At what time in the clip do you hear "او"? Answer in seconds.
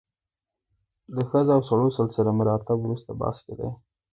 1.55-1.61